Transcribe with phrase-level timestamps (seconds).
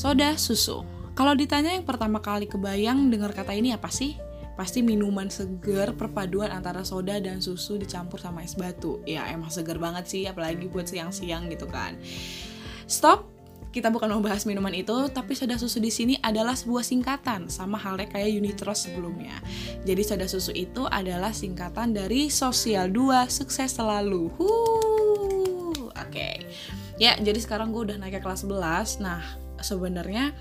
[0.00, 0.80] Soda susu.
[1.12, 4.16] Kalau ditanya yang pertama kali kebayang dengar kata ini apa sih?
[4.56, 9.04] Pasti minuman seger perpaduan antara soda dan susu dicampur sama es batu.
[9.04, 12.00] Ya emang seger banget sih, apalagi buat siang-siang gitu kan.
[12.88, 13.28] Stop,
[13.76, 17.76] kita bukan mau bahas minuman itu, tapi soda susu di sini adalah sebuah singkatan, sama
[17.76, 19.36] halnya kayak Unitros sebelumnya.
[19.84, 24.32] Jadi soda susu itu adalah singkatan dari Sosial 2 Sukses Selalu.
[24.32, 25.92] Oke.
[25.92, 26.48] Okay.
[26.96, 29.04] Ya, jadi sekarang gue udah naik ke kelas 11.
[29.04, 29.24] Nah,
[29.62, 30.34] sebenarnya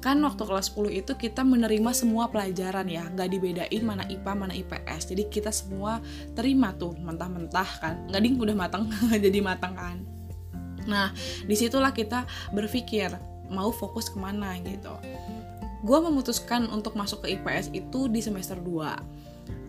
[0.00, 3.04] kan waktu kelas 10 itu kita menerima semua pelajaran ya.
[3.04, 6.00] Nggak dibedain mana IPA mana IPS jadi kita semua
[6.32, 7.94] terima tuh mentah-mentah kan.
[8.08, 8.88] Nggak ding udah matang
[9.24, 9.98] jadi matang kan.
[10.88, 11.12] Nah,
[11.44, 12.24] di situlah kita
[12.56, 13.12] berpikir
[13.52, 14.96] mau fokus ke mana gitu.
[15.84, 19.20] Gue memutuskan untuk masuk ke IPS itu di semester 2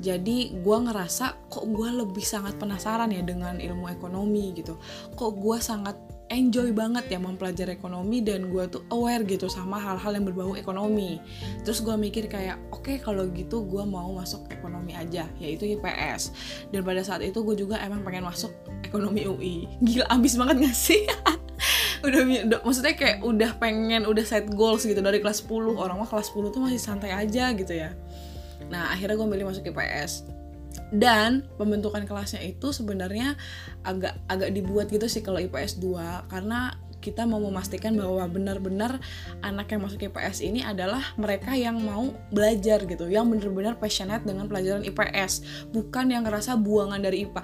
[0.02, 4.82] jadi gue ngerasa kok gue lebih sangat penasaran ya dengan ilmu ekonomi gitu.
[5.14, 5.94] Kok gue sangat
[6.32, 11.20] enjoy banget ya mempelajari ekonomi dan gue tuh aware gitu sama hal-hal yang berbau ekonomi.
[11.68, 16.32] Terus gue mikir kayak oke okay, kalau gitu gue mau masuk ekonomi aja yaitu IPS
[16.72, 18.56] dan pada saat itu gue juga emang pengen masuk
[18.88, 21.04] ekonomi UI gila ambis banget gak sih?
[22.02, 26.10] Udah, udah maksudnya kayak udah pengen udah set goals gitu dari kelas 10 orang mah
[26.10, 27.94] kelas 10 tuh masih santai aja gitu ya.
[28.74, 30.41] Nah akhirnya gue milih masuk IPS
[30.92, 33.40] dan pembentukan kelasnya itu sebenarnya
[33.88, 39.02] agak agak dibuat gitu sih kalau IPS 2 karena kita mau memastikan bahwa benar-benar
[39.42, 44.46] anak yang masuk IPS ini adalah mereka yang mau belajar gitu, yang benar-benar passionate dengan
[44.46, 47.42] pelajaran IPS, bukan yang ngerasa buangan dari IPA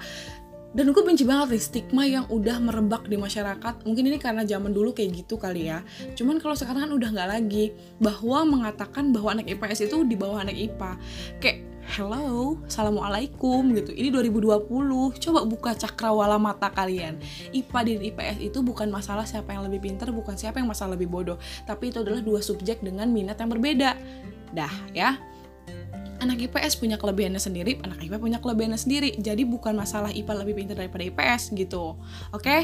[0.68, 3.88] dan gue benci banget nih stigma yang udah merebak di masyarakat.
[3.88, 5.80] Mungkin ini karena zaman dulu kayak gitu kali ya.
[6.12, 7.72] Cuman kalau sekarang kan udah nggak lagi.
[7.96, 10.90] Bahwa mengatakan bahwa anak IPS itu di bawah anak IPA
[11.40, 11.58] kayak
[11.88, 13.96] hello, assalamualaikum gitu.
[13.96, 14.68] Ini 2020,
[15.24, 17.16] coba buka cakrawala mata kalian.
[17.56, 21.08] IPA dan IPS itu bukan masalah siapa yang lebih pintar, bukan siapa yang masalah lebih
[21.08, 23.96] bodoh, tapi itu adalah dua subjek dengan minat yang berbeda.
[24.52, 25.16] Dah ya
[26.18, 29.14] anak IPS punya kelebihannya sendiri, anak IPA punya kelebihannya sendiri.
[29.16, 31.94] Jadi bukan masalah IPA lebih pintar daripada IPS gitu.
[32.34, 32.42] Oke?
[32.42, 32.62] Okay?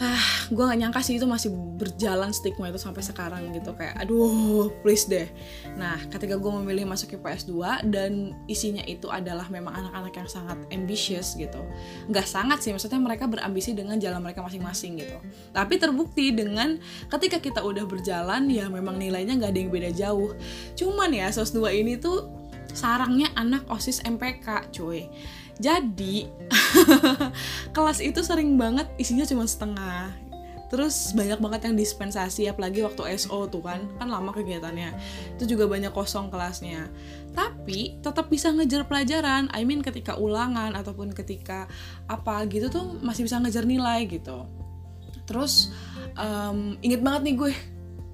[0.00, 3.76] Ah gue gak nyangka sih itu masih berjalan stigma itu sampai sekarang gitu.
[3.76, 5.28] Kayak aduh please deh.
[5.76, 10.56] Nah ketika gue memilih masuk IPS 2 dan isinya itu adalah memang anak-anak yang sangat
[10.72, 11.60] ambitious gitu.
[12.08, 15.20] Nggak sangat sih maksudnya mereka berambisi dengan jalan mereka masing-masing gitu.
[15.52, 16.80] Tapi terbukti dengan
[17.12, 20.32] ketika kita udah berjalan ya memang nilainya nggak ada yang beda jauh.
[20.80, 22.24] Cuman ya sos 2 ini tuh
[22.72, 25.10] sarangnya anak osis MPK cuy
[25.60, 26.24] jadi
[27.76, 30.16] kelas itu sering banget isinya cuma setengah.
[30.70, 33.84] Terus banyak banget yang dispensasi apalagi waktu SO tuh kan.
[34.00, 34.96] Kan lama kegiatannya.
[35.36, 36.88] Itu juga banyak kosong kelasnya.
[37.36, 39.52] Tapi tetap bisa ngejar pelajaran.
[39.52, 41.68] I mean ketika ulangan ataupun ketika
[42.08, 44.48] apa gitu tuh masih bisa ngejar nilai gitu.
[45.28, 45.74] Terus
[46.16, 47.52] um, inget banget nih gue.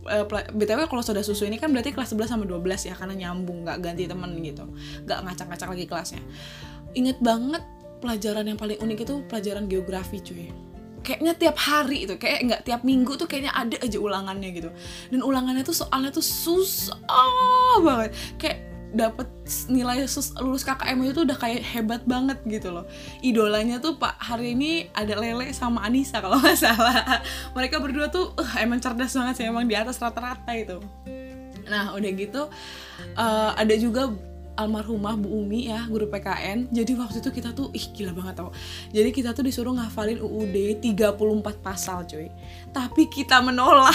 [0.07, 0.23] Uh,
[0.55, 3.79] btw kalau soda susu ini kan berarti kelas 11 sama 12 ya karena nyambung nggak
[3.85, 4.65] ganti temen gitu.
[5.05, 6.23] Nggak ngacak-ngacak lagi kelasnya
[6.97, 7.63] inget banget
[8.01, 10.49] pelajaran yang paling unik itu pelajaran geografi cuy.
[11.05, 14.71] Kayaknya tiap hari itu kayak nggak tiap minggu tuh kayaknya ada aja ulangannya gitu.
[15.13, 16.99] Dan ulangannya tuh soalnya tuh susah
[17.79, 18.11] banget.
[18.43, 18.59] Kayak
[18.97, 19.29] dapat
[19.69, 22.89] nilai sus, lulus KKM itu udah kayak hebat banget gitu loh.
[23.23, 27.23] Idolanya tuh pak hari ini ada Lele sama Anissa kalau nggak salah.
[27.55, 30.83] Mereka berdua tuh uh, emang cerdas banget sih emang di atas rata-rata itu.
[31.71, 32.43] Nah udah gitu
[33.15, 34.11] uh, ada juga
[34.57, 38.51] almarhumah Bu Umi ya guru PKN jadi waktu itu kita tuh ih gila banget tau.
[38.91, 42.29] Jadi kita tuh disuruh ngafalin UUD 34 pasal cuy.
[42.73, 43.95] Tapi kita menolak.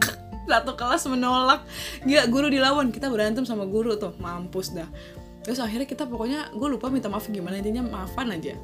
[0.48, 1.64] Satu kelas menolak.
[2.04, 2.92] Gila guru dilawan.
[2.94, 4.14] Kita berantem sama guru tuh.
[4.20, 4.86] Mampus dah.
[5.44, 7.58] Terus akhirnya kita pokoknya gue lupa minta maaf gimana.
[7.58, 8.54] Intinya maafan aja.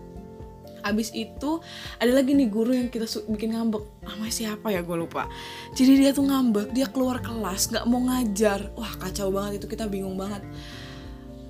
[0.80, 1.60] Abis itu
[2.00, 3.84] ada lagi nih guru yang kita bikin ngambek.
[4.00, 4.80] Namanya siapa ya?
[4.80, 5.28] Gue lupa.
[5.76, 8.72] Jadi dia tuh ngambek, dia keluar kelas Gak mau ngajar.
[8.78, 9.66] Wah kacau banget itu.
[9.68, 10.40] Kita bingung banget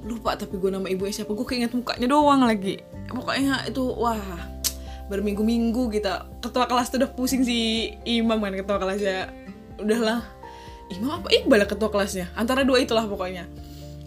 [0.00, 2.80] lupa tapi gue nama ibunya siapa gue keinget mukanya doang lagi.
[3.10, 4.20] Pokoknya itu wah
[5.10, 9.28] berminggu-minggu kita ketua kelas tuh udah pusing si imam kan ketua kelasnya.
[9.76, 10.24] Udahlah.
[10.91, 11.28] Imam apa?
[11.30, 12.32] Iqbal ketua kelasnya.
[12.34, 13.47] Antara dua itulah pokoknya.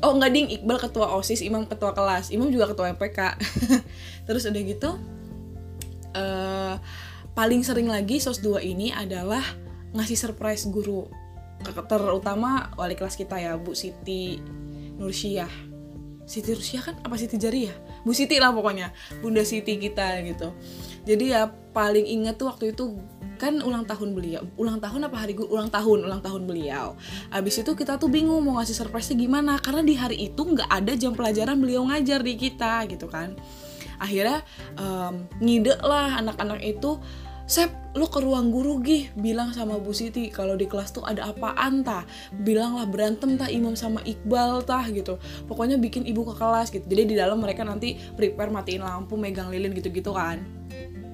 [0.02, 0.48] Oh nggak ding.
[0.50, 2.34] Iqbal ketua osis imam ketua kelas.
[2.34, 3.20] Imam juga ketua mpk
[4.28, 4.92] terus udah gitu
[6.16, 6.76] uh,
[7.34, 9.44] paling sering lagi sos 2 ini adalah
[9.94, 11.06] ngasih surprise guru.
[11.64, 14.42] Terutama wali kelas kita ya Bu Siti
[15.00, 15.73] Nursyah
[16.24, 17.76] Siti Rusia kan apa Siti Jari ya?
[18.04, 20.56] Bu Siti lah pokoknya Bunda Siti kita gitu.
[21.04, 22.96] Jadi ya paling inget tuh waktu itu
[23.36, 24.44] kan ulang tahun beliau.
[24.56, 26.96] Ulang tahun apa hari gue ulang tahun ulang tahun beliau.
[27.28, 30.96] Abis itu kita tuh bingung mau ngasih surprise gimana karena di hari itu nggak ada
[30.96, 33.36] jam pelajaran beliau ngajar di kita gitu kan.
[34.00, 34.44] Akhirnya
[34.80, 37.00] um, ngide lah anak-anak itu
[37.44, 41.28] Sep, lo ke ruang guru gih bilang sama Bu Siti kalau di kelas tuh ada
[41.28, 42.08] apaan tah?
[42.32, 45.20] Bilanglah berantem tah Imam sama Iqbal tah gitu.
[45.46, 46.88] Pokoknya bikin ibu ke kelas gitu.
[46.88, 50.40] Jadi di dalam mereka nanti prepare matiin lampu megang lilin gitu-gitu kan.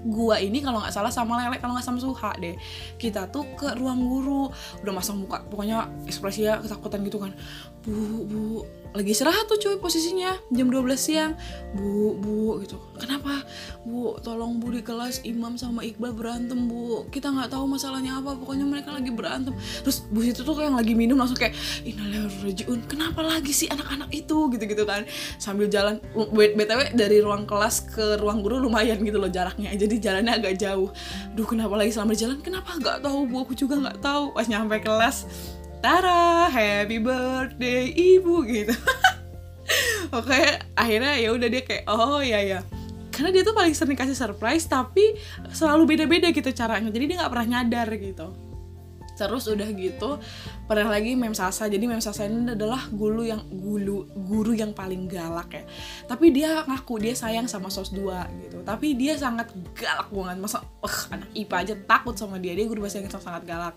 [0.05, 2.55] Gua ini kalau nggak salah sama lele kalau nggak sama suha deh.
[3.01, 4.53] Kita tuh ke ruang guru
[4.85, 7.33] udah masang muka pokoknya ekspresinya ketakutan gitu kan.
[7.81, 8.41] Bu bu
[8.89, 11.33] lagi istirahat tuh cuy posisinya jam 12 siang.
[11.77, 12.81] Bu bu gitu.
[12.97, 13.45] Kenapa?
[13.85, 17.05] Bu tolong bu di kelas Imam sama Iqbal berantem bu.
[17.13, 19.53] Kita nggak tahu masalahnya apa pokoknya mereka lagi berantem.
[19.85, 21.53] Terus bu itu tuh yang lagi minum langsung kayak
[21.85, 24.49] innalillahi kenapa lagi sih anak-anak itu?
[24.57, 25.05] Gitu gitu kan.
[25.37, 26.01] Sambil jalan
[26.33, 29.69] btw dari ruang kelas ke ruang guru lumayan gitu loh jaraknya.
[29.77, 30.89] Jadi jalannya agak jauh.
[31.37, 32.41] Duh kenapa lagi selama jalan?
[32.41, 32.73] Kenapa?
[32.73, 33.45] Nggak tahu bu.
[33.45, 34.33] Aku juga nggak tahu.
[34.33, 35.29] Pas nyampe kelas
[35.79, 38.75] Tara happy birthday ibu gitu.
[40.17, 42.59] Oke akhirnya ya udah dia kayak oh ya ya
[43.19, 45.19] karena dia tuh paling sering kasih surprise tapi
[45.51, 46.87] selalu beda-beda gitu caranya.
[46.87, 48.31] Jadi dia nggak pernah nyadar gitu.
[49.19, 50.23] Terus udah gitu
[50.63, 55.11] pernah lagi mem sasa jadi mem sasa ini adalah guru yang guru guru yang paling
[55.11, 55.63] galak ya.
[56.07, 57.99] Tapi dia ngaku dia sayang sama sos 2
[58.47, 58.63] gitu.
[58.63, 60.39] Tapi dia sangat galak banget.
[60.39, 62.55] Masa uh, anak ipa aja takut sama dia.
[62.55, 63.75] Dia guru bahasa yang sangat galak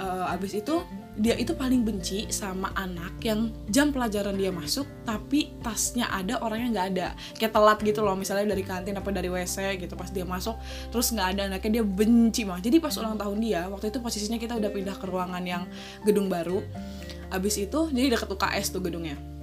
[0.00, 0.80] uh, abis itu
[1.20, 6.68] dia itu paling benci sama anak yang jam pelajaran dia masuk tapi tasnya ada orangnya
[6.72, 7.08] nggak ada.
[7.36, 10.56] Kayak telat gitu loh misalnya dari kantin apa dari wc gitu pas dia masuk
[10.88, 14.40] terus nggak ada anaknya dia benci mah jadi pas ulang tahun dia waktu itu posisinya
[14.40, 15.62] kita udah pindah ke ruangan yang
[16.08, 16.64] gedung baru.
[17.30, 19.39] Abis itu jadi deket UKS tuh gedungnya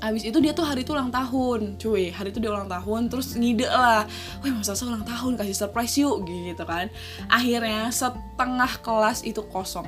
[0.00, 2.08] Abis itu dia tuh hari itu ulang tahun, cuy.
[2.08, 4.08] Hari itu dia ulang tahun, terus ngide lah.
[4.40, 6.88] Wah, masa ulang tahun, kasih surprise yuk, gitu kan.
[7.28, 9.84] Akhirnya setengah kelas itu kosong.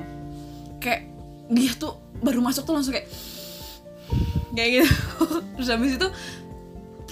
[0.77, 1.09] Kayak
[1.49, 3.09] dia tuh baru masuk tuh langsung kayak
[4.53, 4.87] kayak gitu.
[5.57, 6.07] terus habis itu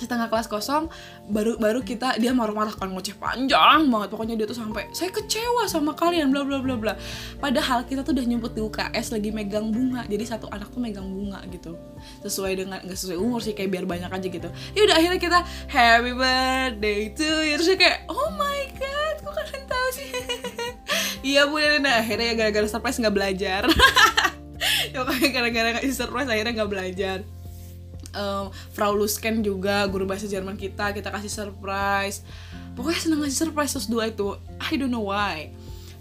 [0.02, 0.90] setengah kelas kosong
[1.30, 5.70] baru baru kita dia marah-marah kan ngoceh panjang banget pokoknya dia tuh sampai saya kecewa
[5.70, 6.94] sama kalian bla bla bla bla.
[7.38, 11.06] Padahal kita tuh udah nyumput di UKS lagi megang bunga jadi satu anak tuh megang
[11.06, 11.78] bunga gitu.
[12.26, 14.50] Sesuai dengan nggak sesuai umur sih kayak biar banyak aja gitu.
[14.74, 15.40] Ya udah akhirnya kita
[15.70, 17.56] happy birthday to you.
[17.62, 20.10] Terus kayak oh my god kok kalian tahu sih?
[21.22, 23.64] Iya bu dan akhirnya ya gara-gara surprise nggak belajar.
[24.92, 27.18] Ya kayak gara-gara ngasih surprise akhirnya nggak belajar
[28.16, 32.24] um, Frau Lusken juga guru bahasa Jerman kita kita kasih surprise.
[32.76, 35.52] Pokoknya seneng ngasih surprise terus dua itu I don't know why.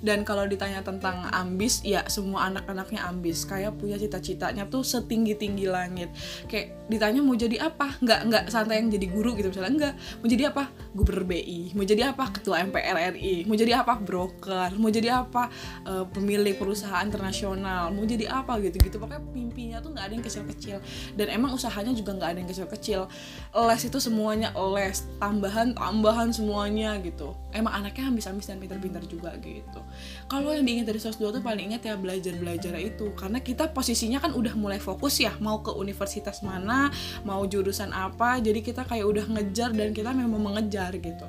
[0.01, 3.45] Dan kalau ditanya tentang ambis ya semua anak-anaknya ambis.
[3.45, 6.09] Kayak punya cita-citanya tuh setinggi tinggi langit.
[6.49, 7.95] Kayak ditanya mau jadi apa?
[8.03, 9.71] Nggak nggak santai yang jadi guru gitu misalnya.
[9.71, 10.63] Enggak mau jadi apa?
[10.91, 12.25] Gubernur BI mau jadi apa?
[12.35, 13.95] Ketua MPR RI mau jadi apa?
[14.03, 14.75] Broker.
[14.75, 15.47] Mau jadi apa?
[15.87, 17.95] Uh, pemilik perusahaan internasional.
[17.95, 18.59] Mau jadi apa?
[18.59, 20.77] Gitu gitu pokoknya mimpinya tuh nggak ada yang kecil-kecil.
[21.15, 23.07] Dan emang usahanya juga nggak ada yang kecil-kecil.
[23.55, 25.07] Les itu semuanya les.
[25.23, 27.39] Tambahan tambahan semuanya gitu.
[27.55, 29.81] Emang anaknya ambis-ambis dan pintar-pintar juga gitu.
[30.27, 33.15] Kalau yang diingat dari sos 2 tuh paling ingat ya belajar-belajar itu.
[33.15, 35.37] Karena kita posisinya kan udah mulai fokus ya.
[35.39, 36.80] Mau ke universitas mana
[37.27, 41.29] mau jurusan apa jadi kita kayak udah ngejar dan kita memang mengejar gitu.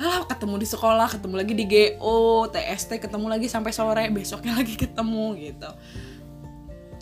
[0.00, 4.72] Alah, ketemu di sekolah, ketemu lagi di GO, TST, ketemu lagi sampai sore, besoknya lagi
[4.72, 5.70] ketemu gitu.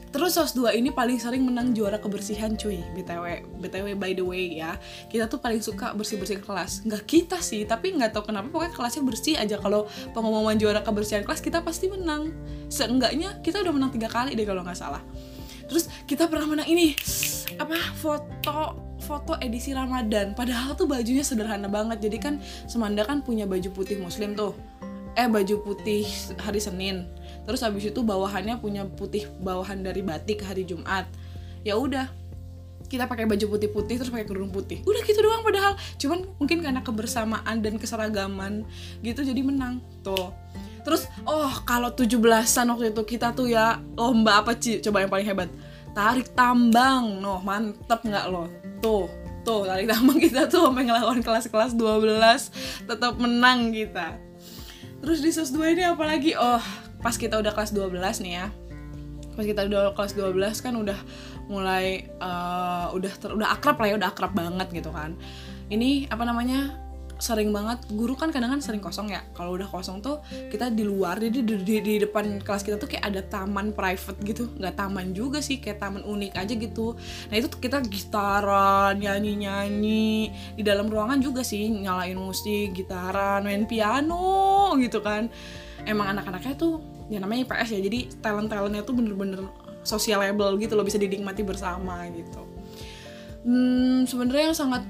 [0.08, 4.56] Terus SOS 2 ini paling sering menang juara kebersihan cuy BTW BTW by the way
[4.56, 4.80] ya.
[5.06, 6.88] Kita tuh paling suka bersih-bersih kelas.
[6.88, 9.60] Nggak kita sih, tapi nggak tahu kenapa pokoknya kelasnya bersih aja.
[9.60, 9.84] Kalau
[10.16, 12.32] pengumuman juara kebersihan kelas kita pasti menang.
[12.72, 15.04] Seenggaknya kita udah menang tiga kali deh kalau nggak salah.
[15.68, 16.96] Terus kita pernah menang ini
[17.56, 20.36] Apa, foto foto edisi Ramadan.
[20.36, 22.04] Padahal tuh bajunya sederhana banget.
[22.04, 22.34] Jadi kan
[22.68, 24.52] Semanda kan punya baju putih muslim tuh.
[25.16, 26.04] Eh baju putih
[26.38, 27.08] hari Senin.
[27.48, 31.08] Terus habis itu bawahannya punya putih bawahan dari batik hari Jumat.
[31.64, 32.10] Ya udah
[32.88, 34.80] kita pakai baju putih-putih terus pakai kerudung putih.
[34.84, 35.76] Udah gitu doang padahal.
[36.00, 38.64] Cuman mungkin karena kebersamaan dan keseragaman
[39.00, 39.80] gitu jadi menang.
[40.04, 40.32] Tuh.
[40.86, 45.28] Terus oh kalau 17-an waktu itu kita tuh ya lomba apa sih coba yang paling
[45.28, 45.50] hebat
[45.98, 47.18] tarik tambang.
[47.18, 48.46] Noh mantep nggak lo?
[48.78, 49.10] Tuh
[49.42, 54.14] tuh tarik tambang kita tuh sampai ngelawan kelas-kelas 12 tetap menang kita.
[55.02, 56.38] Terus di sos 2 ini apalagi?
[56.38, 56.62] Oh
[57.02, 58.46] pas kita udah kelas 12 nih ya.
[59.34, 60.98] Pas kita udah kelas 12 kan udah
[61.50, 65.18] mulai uh, udah ter, udah akrab lah ya udah akrab banget gitu kan.
[65.66, 66.87] Ini apa namanya
[67.18, 69.20] sering banget guru kan kadang kan sering kosong ya.
[69.34, 72.86] Kalau udah kosong tuh kita di luar jadi di, di, di depan kelas kita tuh
[72.86, 74.50] kayak ada taman private gitu.
[74.54, 76.94] Nggak taman juga sih kayak taman unik aja gitu.
[77.28, 83.66] Nah itu kita gitaran nyanyi nyanyi di dalam ruangan juga sih nyalain musik gitaran main
[83.66, 85.26] piano gitu kan.
[85.82, 89.42] Emang anak-anaknya tuh ya namanya IPS ya jadi talent talentnya tuh bener-bener
[89.82, 92.44] socialable gitu loh bisa dinikmati bersama gitu.
[93.48, 94.82] Hmm, sebenarnya yang sangat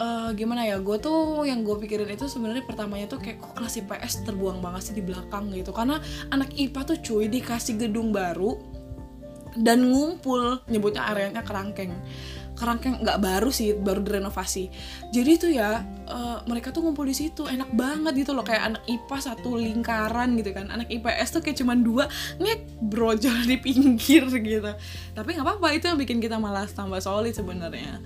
[0.00, 3.74] uh, gimana ya gue tuh yang gue pikirin itu sebenarnya pertamanya tuh kayak kok kelas
[3.84, 5.70] IPS terbuang banget sih di belakang gitu.
[5.70, 8.58] Karena anak IPA tuh cuy dikasih gedung baru
[9.54, 11.94] dan ngumpul nyebutnya areanya kerangkeng.
[12.54, 14.70] Kerangkeng nggak baru sih baru direnovasi.
[15.10, 18.46] Jadi tuh ya uh, mereka tuh ngumpul di situ enak banget gitu loh.
[18.46, 20.70] Kayak anak IPA satu lingkaran gitu kan.
[20.70, 22.04] Anak IPS tuh kayak cuman dua
[22.38, 24.70] ngek brojol di pinggir gitu.
[25.14, 27.98] Tapi nggak apa-apa itu yang bikin kita malas tambah solid sebenarnya.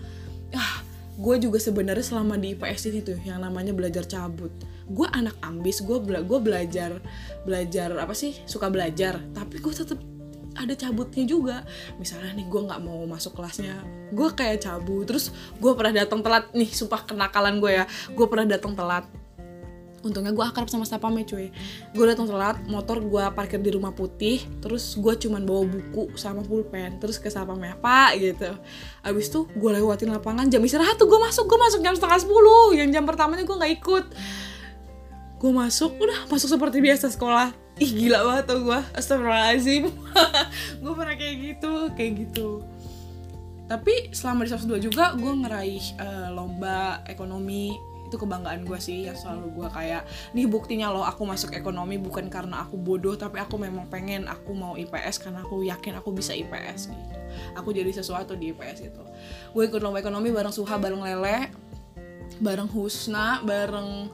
[0.57, 0.88] Ah
[1.19, 4.55] gue juga sebenarnya selama di IPS ini tuh yang namanya belajar cabut.
[4.87, 7.03] Gue anak ambis gue bela gue belajar
[7.43, 9.19] belajar apa sih suka belajar.
[9.35, 9.99] Tapi gue tetap
[10.55, 11.57] ada cabutnya juga.
[11.99, 13.83] Misalnya nih gue nggak mau masuk kelasnya
[14.15, 15.11] gue kayak cabut.
[15.11, 17.85] Terus gue pernah datang telat nih sumpah kenakalan gue ya.
[18.15, 19.11] Gue pernah datang telat
[20.03, 21.51] untungnya gue akrab sama sapamnya cuy.
[21.95, 26.45] Gue datang telat motor gue parkir di rumah putih terus gue cuman bawa buku sama
[26.45, 28.51] pulpen terus ke sapamnya pak gitu.
[29.03, 32.75] Abis itu gue lewatin lapangan jam istirahat tuh gue masuk gue masuk jam setengah sepuluh.
[32.75, 34.07] Yang jam pertamanya gue nggak ikut.
[35.39, 37.55] Gue masuk udah masuk seperti biasa sekolah.
[37.79, 39.87] Ih gila banget tuh gue astagfirullahaladzim.
[40.83, 42.67] Gue pernah kayak gitu kayak gitu.
[43.69, 47.77] Tapi selama di 2 juga gue ngeraih uh, lomba ekonomi
[48.09, 52.33] itu kebanggaan gue sih yang selalu gue kayak nih buktinya loh aku masuk ekonomi bukan
[52.33, 56.33] karena aku bodoh tapi aku memang pengen aku mau IPS karena aku yakin aku bisa
[56.33, 57.17] IPS gitu.
[57.61, 59.05] Aku jadi sesuatu di IPS itu
[59.53, 61.53] gue ikut lomba ekonomi bareng Suha bareng Lele
[62.41, 64.09] bareng Husna bareng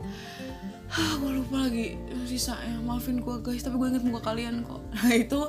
[0.94, 4.78] ah gue lupa lagi sisanya maafin gue guys tapi gue inget muka kalian kok.
[4.94, 5.40] Nah itu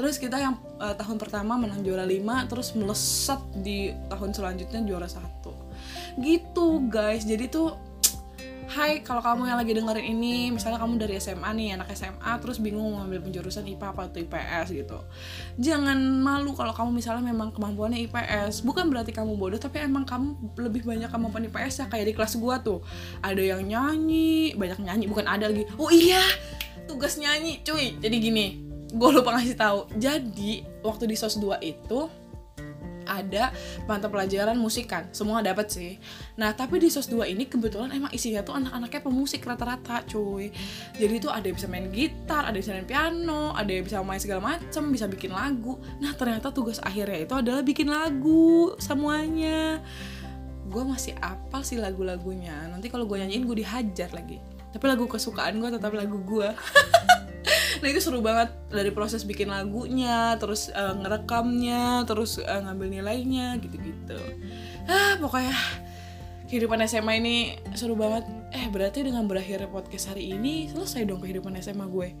[0.00, 5.04] terus kita yang uh, tahun pertama menang juara 5 terus melesat di tahun selanjutnya juara
[5.04, 5.52] satu.
[6.16, 7.76] Gitu guys jadi tuh
[8.64, 12.56] Hai, kalau kamu yang lagi dengerin ini, misalnya kamu dari SMA nih, anak SMA, terus
[12.58, 14.98] bingung mau ambil penjurusan IPA apa atau IPS gitu.
[15.60, 15.94] Jangan
[16.24, 18.64] malu kalau kamu misalnya memang kemampuannya IPS.
[18.64, 21.86] Bukan berarti kamu bodoh, tapi emang kamu lebih banyak kemampuan IPS ya.
[21.92, 22.80] Kayak di kelas gua tuh,
[23.20, 25.68] ada yang nyanyi, banyak nyanyi, bukan ada lagi.
[25.76, 26.24] Oh iya,
[26.88, 28.00] tugas nyanyi, cuy.
[28.00, 28.46] Jadi gini,
[28.94, 29.90] gue lupa ngasih tahu.
[29.98, 32.23] Jadi waktu di sos 2 itu
[33.06, 35.08] ada mata pelajaran musik kan?
[35.14, 35.96] Semua dapat sih.
[36.40, 40.50] Nah tapi di sos 2 ini kebetulan emang isinya tuh anak-anaknya pemusik rata-rata cuy.
[40.96, 44.02] Jadi tuh ada yang bisa main gitar ada yang bisa main piano ada yang bisa
[44.02, 45.78] main segala macem bisa bikin lagu.
[46.02, 49.80] Nah ternyata tugas akhirnya itu adalah bikin lagu semuanya.
[50.68, 52.66] Gue masih apal sih lagu-lagunya.
[52.72, 54.42] Nanti kalau gue nyanyiin gue dihajar lagi.
[54.74, 56.50] Tapi lagu kesukaan gue tetap lagu gue
[57.80, 63.58] nah itu seru banget dari proses bikin lagunya terus uh, ngerekamnya terus uh, ngambil nilainya
[63.58, 64.18] gitu-gitu.
[64.84, 65.56] Ah pokoknya
[66.44, 67.36] kehidupan SMA ini
[67.74, 68.22] seru banget.
[68.54, 72.14] Eh berarti dengan berakhirnya podcast hari ini selesai dong kehidupan SMA gue.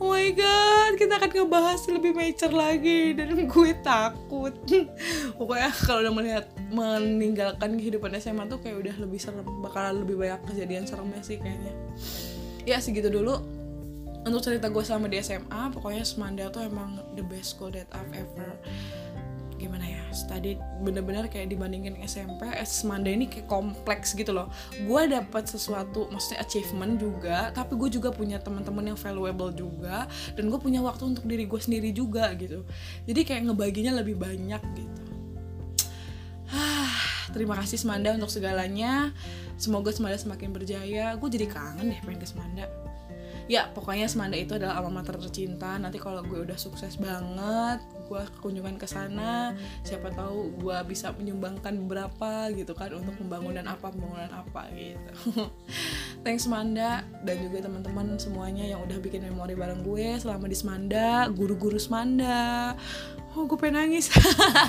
[0.00, 4.54] Oh my god kita akan ngebahas lebih mature lagi dan gue takut.
[5.38, 10.40] Pokoknya kalau udah melihat meninggalkan kehidupan SMA tuh kayak udah lebih serem bakalan lebih banyak
[10.48, 11.74] kejadian seremnya sih kayaknya.
[12.64, 13.63] Ya segitu dulu
[14.24, 18.12] untuk cerita gue sama di SMA pokoknya Semanda tuh emang the best school that I've
[18.16, 18.56] ever
[19.54, 24.52] gimana ya study bener-bener kayak dibandingin SMP Semanda ini kayak kompleks gitu loh.
[24.84, 30.04] Gue dapat sesuatu maksudnya achievement juga tapi gue juga punya teman-teman yang valuable juga
[30.36, 32.66] dan gue punya waktu untuk diri gue sendiri juga gitu.
[33.08, 35.02] Jadi kayak ngebaginya lebih banyak gitu.
[37.34, 39.16] Terima kasih Semanda untuk segalanya.
[39.56, 41.16] Semoga Semanda semakin berjaya.
[41.16, 42.66] Gue jadi kangen deh pengen ke Semanda
[43.46, 45.76] ya pokoknya Semanda itu adalah alma mater tercinta.
[45.76, 51.72] Nanti kalau gue udah sukses banget gue kunjungan ke sana siapa tahu gue bisa menyumbangkan
[51.88, 55.40] beberapa gitu kan untuk pembangunan apa pembangunan apa gitu.
[56.24, 61.28] Thanks Semanda dan juga teman-teman semuanya yang udah bikin memori bareng gue selama di Semanda
[61.32, 62.72] guru-guru Semanda.
[63.34, 64.14] Oh gue pengen nangis.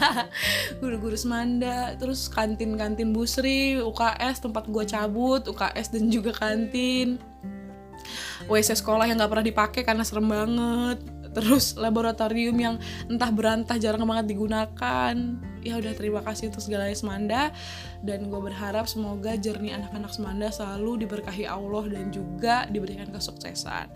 [0.81, 7.21] Guru-guru Semanda terus kantin-kantin Busri UKS tempat gue cabut UKS dan juga kantin
[8.45, 10.99] WC sekolah yang nggak pernah dipakai karena serem banget.
[11.35, 12.75] Terus laboratorium yang
[13.11, 15.13] entah berantah jarang banget digunakan.
[15.65, 17.43] Ya udah terima kasih untuk segalanya Semanda.
[17.99, 23.91] Dan gue berharap semoga jernih anak-anak Semanda selalu diberkahi Allah dan juga diberikan kesuksesan.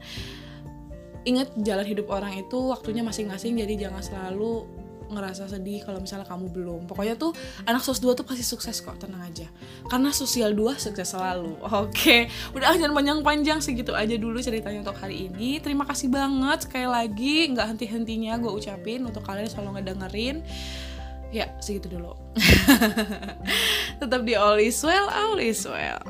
[1.24, 4.68] Ingat jalan hidup orang itu waktunya masing-masing jadi jangan selalu
[5.10, 6.82] ngerasa sedih kalau misalnya kamu belum.
[6.86, 7.34] Pokoknya tuh
[7.66, 9.50] anak sos 2 tuh pasti sukses kok tenang aja.
[9.90, 12.18] Karena sosial 2 sukses selalu oke?
[12.56, 15.58] Udah jangan panjang-panjang segitu aja dulu ceritanya untuk hari ini.
[15.60, 20.46] Terima kasih banget sekali lagi nggak henti-hentinya gue ucapin untuk kalian selalu ngedengerin.
[21.30, 22.18] Ya segitu dulu.
[24.02, 26.02] Tetap di all is well all is well